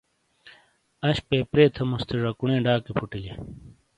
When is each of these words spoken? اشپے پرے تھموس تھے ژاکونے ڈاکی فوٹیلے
اشپے 1.09 1.37
پرے 1.49 1.65
تھموس 1.75 2.01
تھے 2.07 2.15
ژاکونے 2.21 2.57
ڈاکی 2.65 2.91
فوٹیلے 2.97 3.33